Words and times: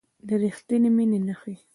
د 0.27 0.29
ریښتینې 0.43 0.89
مینې 0.95 1.19
نښې 1.27 1.55